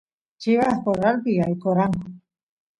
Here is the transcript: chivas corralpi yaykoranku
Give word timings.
chivas 0.41 0.77
corralpi 0.85 1.31
yaykoranku 1.39 2.05